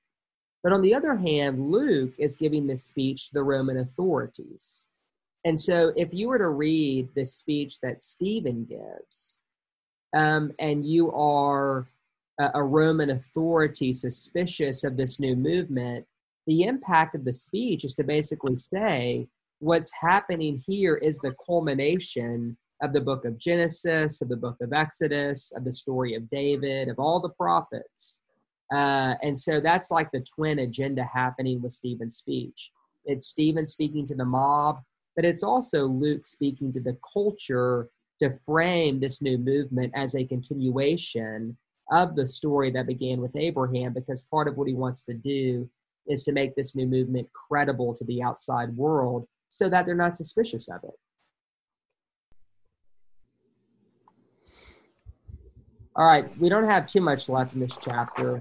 [0.62, 4.86] But on the other hand, Luke is giving this speech to the Roman authorities.
[5.44, 9.42] And so if you were to read the speech that Stephen gives,
[10.14, 11.88] um, and you are
[12.38, 16.06] a, a Roman authority suspicious of this new movement,
[16.46, 19.26] the impact of the speech is to basically say
[19.58, 24.72] what's happening here is the culmination of the book of Genesis, of the book of
[24.72, 28.20] Exodus, of the story of David, of all the prophets.
[28.74, 32.72] Uh, and so that's like the twin agenda happening with Stephen's speech.
[33.04, 34.80] It's Stephen speaking to the mob,
[35.14, 40.24] but it's also Luke speaking to the culture to frame this new movement as a
[40.24, 41.56] continuation
[41.92, 45.68] of the story that began with Abraham, because part of what he wants to do
[46.06, 50.16] is to make this new movement credible to the outside world so that they're not
[50.16, 50.94] suspicious of it.
[55.94, 58.40] All right, we don't have too much left in this chapter.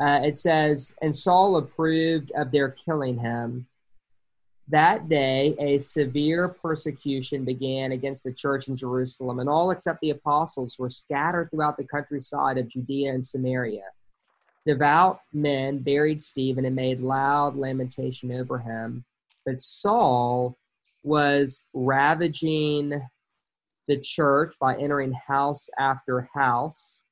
[0.00, 3.66] Uh, it says, And Saul approved of their killing him.
[4.68, 10.10] That day, a severe persecution began against the church in Jerusalem, and all except the
[10.10, 13.84] apostles were scattered throughout the countryside of Judea and Samaria.
[14.66, 19.04] Devout men buried Stephen and made loud lamentation over him.
[19.44, 20.56] But Saul
[21.02, 23.02] was ravaging
[23.86, 27.02] the church by entering house after house,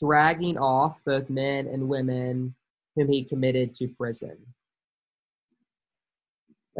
[0.00, 2.54] dragging off both men and women
[2.94, 4.36] whom he committed to prison.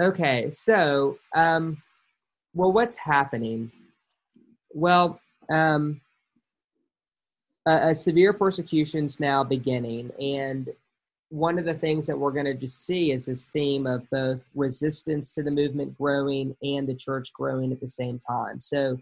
[0.00, 1.82] Okay, so, um,
[2.52, 3.70] well, what's happening?
[4.70, 5.20] Well,
[5.52, 6.00] um,
[7.66, 10.68] a, a severe persecution's now beginning, and
[11.30, 14.44] one of the things that we're going to just see is this theme of both
[14.54, 18.60] resistance to the movement growing and the church growing at the same time.
[18.60, 18.98] So,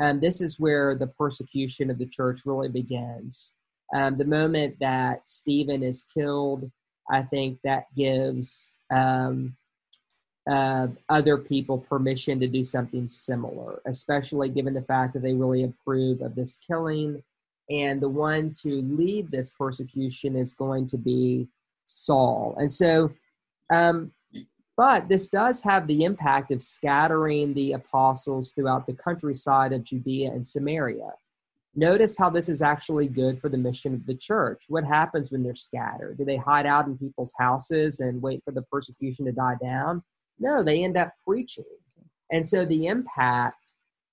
[0.00, 3.54] um, this is where the persecution of the church really begins.
[3.94, 6.70] Um, the moment that Stephen is killed,
[7.10, 9.56] I think that gives um,
[10.50, 15.64] uh, other people permission to do something similar, especially given the fact that they really
[15.64, 17.22] approve of this killing.
[17.68, 21.48] And the one to lead this persecution is going to be
[21.86, 22.54] Saul.
[22.58, 23.12] And so,
[23.72, 24.12] um,
[24.76, 30.30] but this does have the impact of scattering the apostles throughout the countryside of Judea
[30.30, 31.12] and Samaria.
[31.74, 34.64] Notice how this is actually good for the mission of the church.
[34.68, 36.18] What happens when they're scattered?
[36.18, 40.00] Do they hide out in people's houses and wait for the persecution to die down?
[40.38, 41.64] No, they end up preaching.
[42.30, 43.65] And so the impact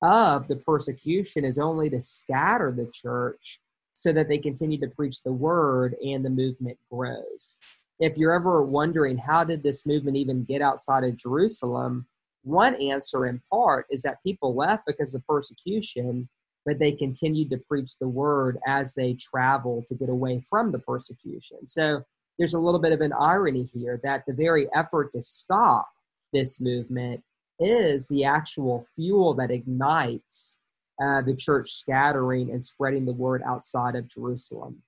[0.04, 3.60] of the persecution is only to scatter the church
[3.94, 7.56] so that they continue to preach the word and the movement grows.
[8.00, 12.06] If you're ever wondering how did this movement even get outside of Jerusalem,
[12.44, 16.28] one answer in part is that people left because of persecution,
[16.66, 20.80] but they continued to preach the word as they traveled to get away from the
[20.80, 21.66] persecution.
[21.66, 22.04] So
[22.38, 25.88] there's a little bit of an irony here that the very effort to stop
[26.34, 27.24] this movement
[27.60, 30.60] is the actual fuel that ignites
[31.02, 34.82] uh, the church scattering and spreading the word outside of Jerusalem.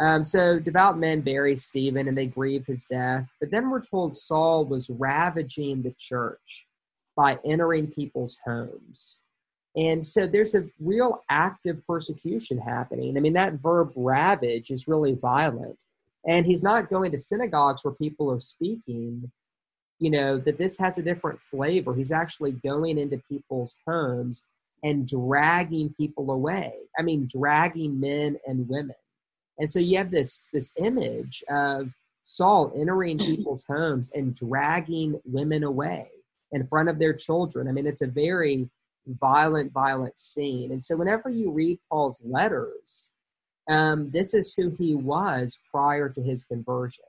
[0.00, 3.28] Um, so devout men bury Stephen and they grieve his death.
[3.38, 6.66] But then we're told Saul was ravaging the church
[7.16, 9.22] by entering people's homes.
[9.76, 13.16] And so there's a real active persecution happening.
[13.16, 15.84] I mean, that verb ravage is really violent.
[16.26, 19.30] And he's not going to synagogues where people are speaking,
[20.00, 21.94] you know, that this has a different flavor.
[21.94, 24.46] He's actually going into people's homes
[24.82, 26.72] and dragging people away.
[26.98, 28.96] I mean, dragging men and women.
[29.58, 31.90] And so you have this this image of
[32.22, 36.08] Saul entering people's homes and dragging women away
[36.52, 37.68] in front of their children.
[37.68, 38.68] I mean, it's a very
[39.06, 40.72] violent, violent scene.
[40.72, 43.12] And so whenever you read Paul's letters,
[43.68, 47.04] um, this is who he was prior to his conversion.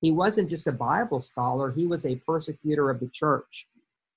[0.00, 3.66] He wasn't just a Bible scholar, he was a persecutor of the church.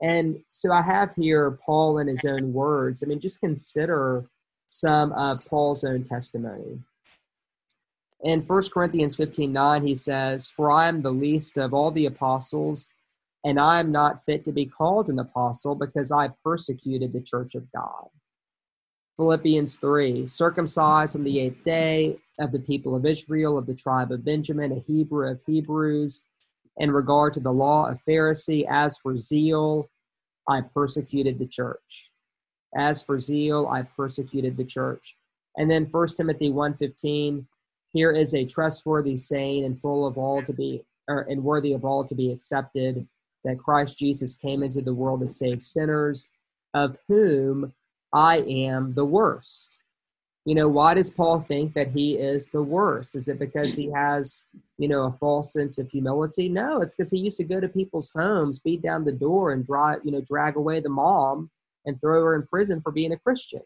[0.01, 3.03] And so I have here Paul in his own words.
[3.03, 4.25] I mean, just consider
[4.67, 6.79] some of Paul's own testimony.
[8.21, 12.05] In 1 Corinthians 15 9, he says, For I am the least of all the
[12.05, 12.89] apostles,
[13.43, 17.55] and I am not fit to be called an apostle because I persecuted the church
[17.55, 18.07] of God.
[19.18, 24.11] Philippians 3 Circumcised on the eighth day of the people of Israel, of the tribe
[24.11, 26.26] of Benjamin, a Hebrew of Hebrews,
[26.78, 29.89] in regard to the law of Pharisee, as for zeal,
[30.47, 32.09] I persecuted the church.
[32.76, 35.16] As for zeal, I persecuted the church.
[35.55, 37.45] And then 1 Timothy 1:15
[37.91, 41.86] here is a trustworthy saying and full of all to be, or, and worthy of
[41.86, 43.07] all to be accepted,
[43.43, 46.30] that Christ Jesus came into the world to save sinners,
[46.74, 47.72] of whom
[48.14, 49.78] I am the worst.
[50.45, 53.16] You know, why does Paul think that he is the worst?
[53.16, 54.43] Is it because he has,
[54.78, 56.49] you know, a false sense of humility?
[56.49, 59.66] No, it's because he used to go to people's homes, beat down the door, and
[59.66, 61.49] drive, you know, drag away the mom
[61.86, 63.61] and throw her in prison for being a Christian.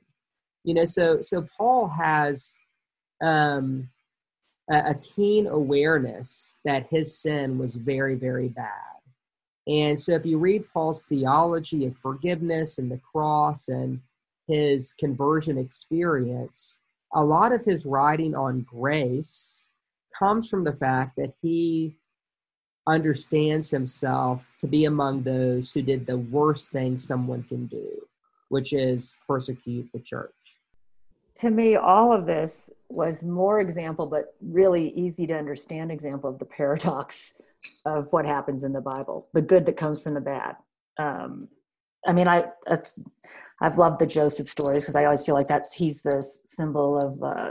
[0.64, 2.56] You know, so so Paul has
[3.24, 3.90] um,
[4.70, 8.72] a, keen awareness that his sin was very, very bad.
[9.66, 14.02] And so if you read Paul's theology of forgiveness and the cross and
[14.48, 16.80] his conversion experience,
[17.14, 19.64] a lot of his writing on grace
[20.18, 21.98] comes from the fact that he
[22.88, 27.90] understands himself to be among those who did the worst thing someone can do,
[28.50, 30.32] which is persecute the church
[31.40, 36.40] to me, all of this was more example, but really easy to understand example of
[36.40, 37.34] the paradox
[37.86, 40.56] of what happens in the Bible, the good that comes from the bad.
[40.98, 41.48] Um,
[42.06, 42.46] I mean, I
[43.62, 47.24] I've loved the Joseph stories because I always feel like that's he's the symbol of
[47.24, 47.50] uh,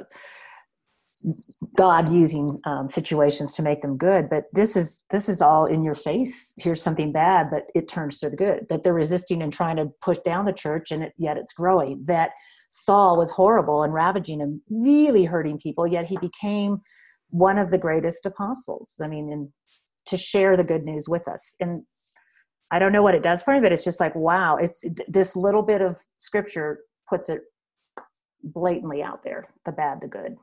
[1.76, 4.28] God using um, situations to make them good.
[4.28, 6.52] But this is this is all in your face.
[6.59, 8.66] Here's something bad, but it turns to the good.
[8.68, 12.02] That they're resisting and trying to push down the church, and it, yet it's growing.
[12.04, 12.30] That
[12.70, 16.78] Saul was horrible and ravaging and really hurting people, yet he became
[17.30, 18.94] one of the greatest apostles.
[19.02, 19.48] I mean, and
[20.07, 21.54] to share the good news with us.
[21.61, 21.82] And
[22.70, 25.36] I don't know what it does for me, but it's just like, wow, it's this
[25.36, 27.42] little bit of scripture puts it
[28.42, 30.36] blatantly out there the bad, the good.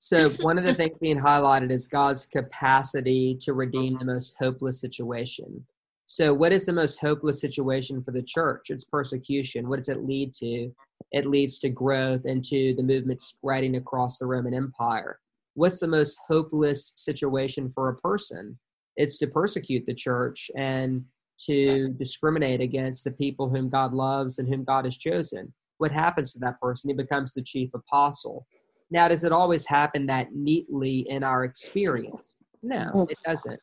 [0.00, 4.80] So, one of the things being highlighted is God's capacity to redeem the most hopeless
[4.80, 5.66] situation.
[6.06, 8.70] So, what is the most hopeless situation for the church?
[8.70, 9.68] It's persecution.
[9.68, 10.72] What does it lead to?
[11.12, 15.18] It leads to growth and to the movement spreading across the Roman Empire.
[15.54, 18.58] What's the most hopeless situation for a person?
[18.98, 21.02] It's to persecute the church and
[21.46, 25.54] to discriminate against the people whom God loves and whom God has chosen.
[25.78, 26.90] What happens to that person?
[26.90, 28.46] He becomes the chief apostle.
[28.90, 32.36] Now, does it always happen that neatly in our experience?
[32.62, 33.60] No, it doesn't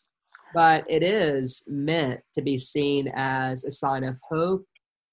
[0.55, 4.65] but it is meant to be seen as a sign of hope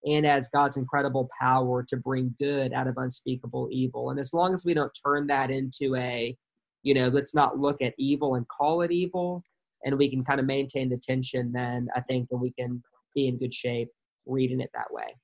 [0.06, 4.10] and as God's incredible power to bring good out of unspeakable evil.
[4.10, 6.36] And as long as we don't turn that into a,
[6.84, 9.42] you know, let's not look at evil and call it evil,
[9.84, 12.82] and we can kind of maintain the tension, then I think that we can
[13.14, 13.88] be in good shape
[14.26, 15.16] reading it that way.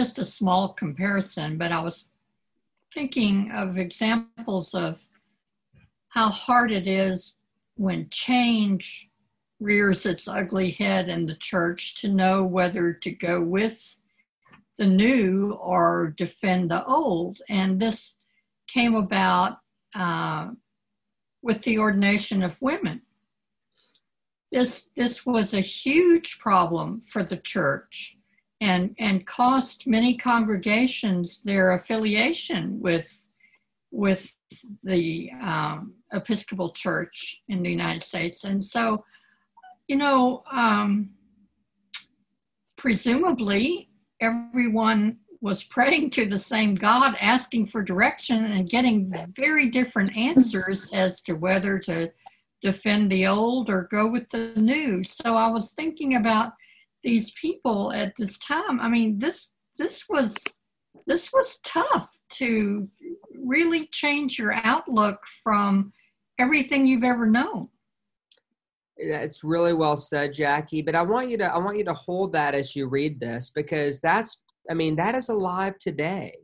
[0.00, 2.10] Just a small comparison, but I was
[2.94, 5.04] thinking of examples of
[6.08, 7.34] how hard it is
[7.76, 9.10] when change
[9.60, 13.96] rears its ugly head in the church to know whether to go with
[14.78, 17.38] the new or defend the old.
[17.48, 18.16] And this
[18.68, 19.58] came about
[19.94, 20.50] uh,
[21.42, 23.02] with the ordination of women.
[24.50, 28.16] This, this was a huge problem for the church
[28.60, 33.08] and, and cost many congregations their affiliation with,
[33.90, 34.32] with
[34.82, 38.44] the um, Episcopal Church in the United States.
[38.44, 39.04] And so
[39.88, 41.10] you know, um,
[42.76, 43.88] presumably
[44.20, 50.88] everyone was praying to the same God, asking for direction and getting very different answers
[50.92, 52.10] as to whether to
[52.62, 55.04] defend the old or go with the new.
[55.04, 56.52] So I was thinking about
[57.04, 58.80] these people at this time.
[58.80, 60.36] I mean, this this was
[61.06, 62.88] this was tough to
[63.34, 65.92] really change your outlook from
[66.38, 67.68] everything you've ever known.
[68.96, 70.82] It's really well said, Jackie.
[70.82, 73.50] But I want you to I want you to hold that as you read this
[73.50, 76.36] because that's I mean, that is alive today.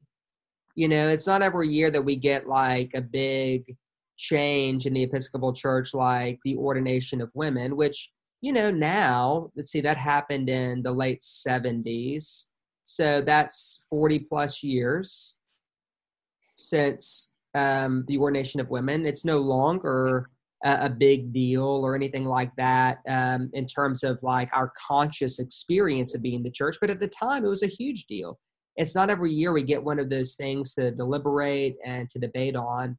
[0.77, 3.77] You know, it's not every year that we get like a big
[4.17, 8.11] change in the Episcopal Church, like the ordination of women, which,
[8.41, 12.47] you know, now, let's see, that happened in the late 70s.
[12.83, 15.39] So that's 40 plus years
[16.57, 19.07] since um, the ordination of women.
[19.07, 20.29] It's no longer
[20.65, 25.39] a, a big deal or anything like that um, in terms of like our conscious
[25.39, 26.77] experience of being the church.
[26.81, 28.39] But at the time, it was a huge deal.
[28.77, 32.57] It's not every year we get one of those things to deliberate and to debate
[32.57, 32.99] on.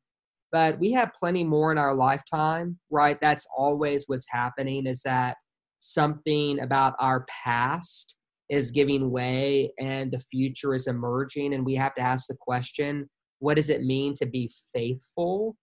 [0.55, 3.19] But we have plenty more in our lifetime, right?
[3.19, 5.35] That's always what's happening is that
[5.79, 8.15] something about our past
[8.47, 11.53] is giving way and the future is emerging.
[11.53, 15.57] And we have to ask the question what does it mean to be faithful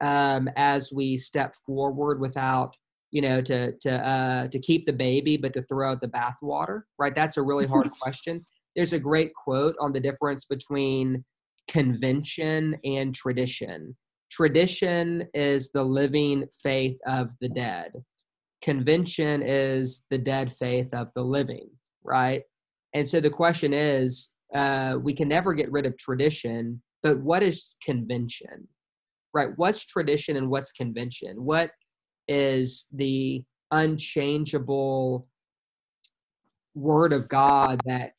[0.00, 2.74] um, as we step forward without
[3.10, 6.82] you know to to uh, to keep the baby but to throw out the bathwater
[6.98, 8.46] right that's a really hard question
[8.76, 11.22] there's a great quote on the difference between
[11.68, 13.94] convention and tradition
[14.30, 17.92] tradition is the living faith of the dead.
[18.62, 21.70] Convention is the dead faith of the living
[22.08, 22.42] right?
[22.94, 27.42] And so the question is uh, we can never get rid of tradition but what
[27.42, 28.66] is convention?
[29.32, 31.44] Right what's tradition and what's convention?
[31.44, 31.70] What
[32.26, 35.28] is the unchangeable
[36.74, 38.12] word of god that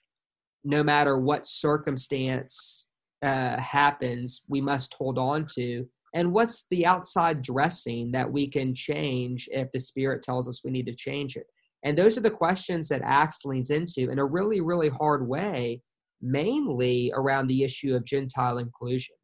[0.64, 2.88] no matter what circumstance
[3.24, 8.74] uh, happens we must hold on to and what's the outside dressing that we can
[8.74, 11.48] change if the spirit tells us we need to change it
[11.84, 15.82] and those are the questions that acts leans into in a really really hard way
[16.22, 19.16] mainly around the issue of Gentile inclusion.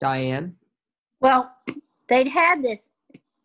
[0.00, 0.56] Diane?
[1.20, 1.52] Well,
[2.08, 2.88] they'd had this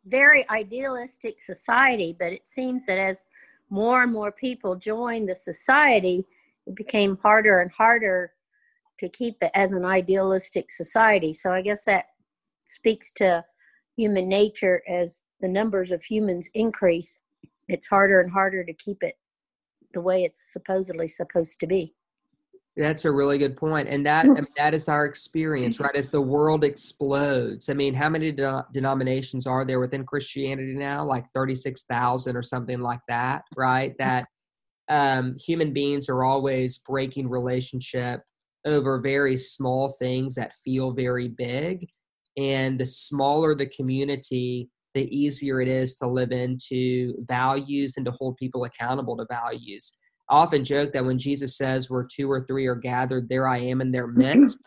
[0.05, 3.25] very idealistic society, but it seems that as
[3.69, 6.25] more and more people joined the society,
[6.65, 8.31] it became harder and harder
[8.99, 11.33] to keep it as an idealistic society.
[11.33, 12.05] So I guess that
[12.65, 13.43] speaks to
[13.95, 17.19] human nature as the numbers of humans increase.
[17.67, 19.15] It's harder and harder to keep it
[19.93, 21.93] the way it's supposedly supposed to be.
[22.75, 25.95] That's a really good point, and that I mean, that is our experience, right?
[25.95, 31.03] As the world explodes, I mean, how many de- denominations are there within Christianity now?
[31.03, 33.95] Like thirty-six thousand or something like that, right?
[33.97, 34.27] That
[34.89, 38.21] um, human beings are always breaking relationship
[38.67, 41.87] over very small things that feel very big,
[42.37, 48.11] and the smaller the community, the easier it is to live into values and to
[48.11, 49.97] hold people accountable to values.
[50.29, 53.59] I often joke that when Jesus says where two or three are gathered, there I
[53.59, 54.39] am in their mm-hmm.
[54.41, 54.59] midst,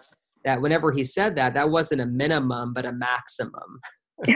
[0.44, 3.80] that whenever he said that, that wasn't a minimum, but a maximum.
[4.26, 4.34] you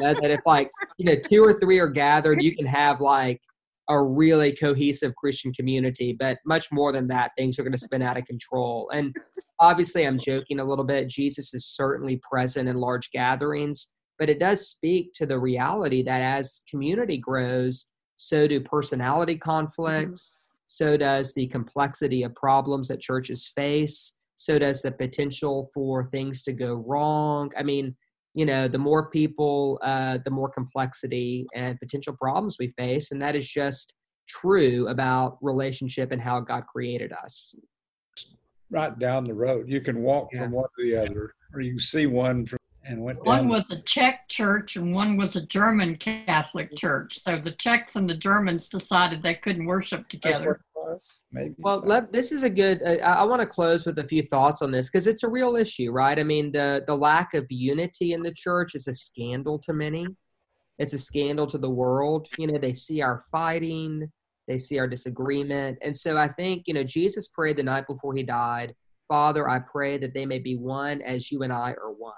[0.00, 3.40] know, that if like, you know, two or three are gathered, you can have like
[3.88, 8.02] a really cohesive Christian community, but much more than that, things are going to spin
[8.02, 8.90] out of control.
[8.92, 9.14] And
[9.60, 11.08] obviously, I'm joking a little bit.
[11.08, 16.20] Jesus is certainly present in large gatherings, but it does speak to the reality that
[16.20, 20.62] as community grows, so do personality conflicts, mm-hmm.
[20.64, 26.42] so does the complexity of problems that churches face, so does the potential for things
[26.44, 27.50] to go wrong.
[27.56, 27.94] I mean,
[28.36, 33.10] you know, the more people, uh, the more complexity and potential problems we face.
[33.10, 33.94] And that is just
[34.28, 37.54] true about relationship and how God created us.
[38.70, 39.70] Right down the road.
[39.70, 40.40] You can walk yeah.
[40.40, 43.48] from one to the other, or you can see one from and went one down.
[43.48, 47.20] was a Czech church and one was a German Catholic church.
[47.20, 50.60] So the Czechs and the Germans decided they couldn't worship together.
[51.32, 51.86] Maybe well, so.
[51.86, 52.80] let, this is a good.
[52.82, 55.56] Uh, I want to close with a few thoughts on this because it's a real
[55.56, 56.16] issue, right?
[56.16, 60.06] I mean, the the lack of unity in the church is a scandal to many.
[60.78, 62.28] It's a scandal to the world.
[62.38, 64.10] You know, they see our fighting,
[64.46, 68.14] they see our disagreement, and so I think you know Jesus prayed the night before
[68.14, 68.72] he died.
[69.08, 72.14] Father, I pray that they may be one as you and I are one.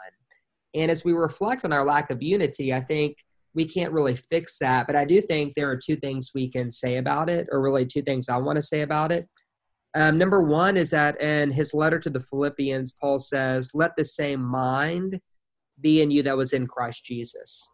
[0.74, 3.16] And as we reflect on our lack of unity, I think
[3.54, 4.86] we can't really fix that.
[4.86, 7.86] But I do think there are two things we can say about it, or really
[7.86, 9.28] two things I want to say about it.
[9.94, 14.04] Um, number one is that in his letter to the Philippians, Paul says, Let the
[14.04, 15.18] same mind
[15.80, 17.68] be in you that was in Christ Jesus.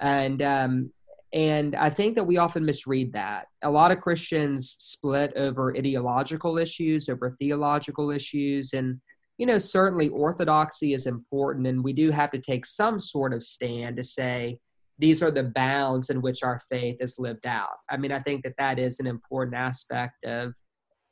[0.00, 0.90] And um,
[1.32, 3.48] and I think that we often misread that.
[3.62, 9.00] A lot of Christians split over ideological issues, over theological issues, and
[9.38, 13.44] you know, certainly orthodoxy is important, and we do have to take some sort of
[13.44, 14.58] stand to say
[14.98, 17.78] these are the bounds in which our faith is lived out.
[17.90, 20.54] I mean, I think that that is an important aspect of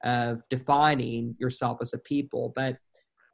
[0.05, 2.77] of defining yourself as a people, but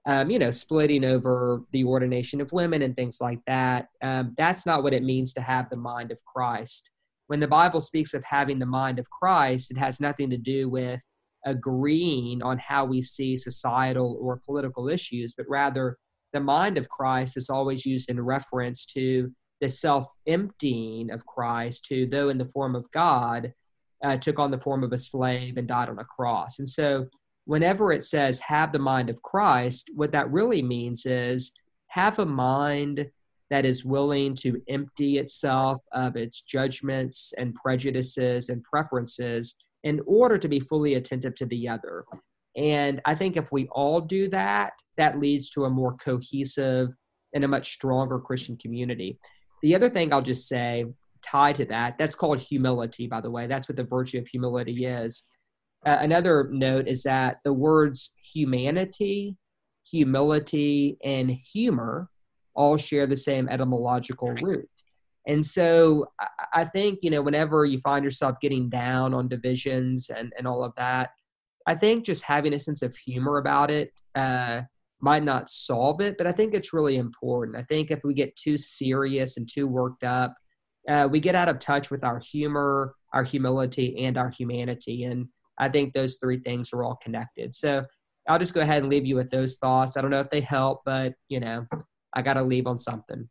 [0.06, 3.88] um, you know, splitting over the ordination of women and things like that.
[4.02, 6.90] Um, that's not what it means to have the mind of Christ.
[7.26, 10.70] When the Bible speaks of having the mind of Christ, it has nothing to do
[10.70, 11.00] with
[11.44, 15.98] agreeing on how we see societal or political issues, but rather
[16.32, 21.86] the mind of Christ is always used in reference to the self emptying of Christ,
[21.88, 23.52] who, though in the form of God,
[24.04, 26.58] uh, took on the form of a slave and died on a cross.
[26.58, 27.06] And so,
[27.46, 31.52] whenever it says have the mind of Christ, what that really means is
[31.88, 33.10] have a mind
[33.50, 40.38] that is willing to empty itself of its judgments and prejudices and preferences in order
[40.38, 42.04] to be fully attentive to the other.
[42.56, 46.88] And I think if we all do that, that leads to a more cohesive
[47.34, 49.18] and a much stronger Christian community.
[49.62, 50.86] The other thing I'll just say,
[51.22, 53.46] tied to that, that's called humility, by the way.
[53.46, 55.24] That's what the virtue of humility is.
[55.86, 59.36] Uh, another note is that the words humanity,
[59.88, 62.08] humility, and humor
[62.54, 64.68] all share the same etymological root.
[65.28, 66.06] And so
[66.54, 70.64] I think, you know, whenever you find yourself getting down on divisions and, and all
[70.64, 71.10] of that,
[71.66, 74.62] I think just having a sense of humor about it uh,
[75.02, 77.58] might not solve it, but I think it's really important.
[77.58, 80.34] I think if we get too serious and too worked up,
[80.88, 85.04] uh, we get out of touch with our humor, our humility, and our humanity.
[85.04, 87.54] And I think those three things are all connected.
[87.54, 87.84] So
[88.26, 89.98] I'll just go ahead and leave you with those thoughts.
[89.98, 91.66] I don't know if they help, but you know,
[92.14, 93.28] I got to leave on something.